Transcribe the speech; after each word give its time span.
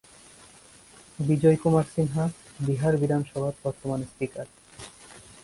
বিজয় 1.19 1.57
কুমার 1.57 1.85
সিনহা 1.93 2.25
বিহার 2.59 2.93
বিধানসভার 2.97 3.53
বর্তমান 3.63 3.99
স্পিকার। 4.03 4.47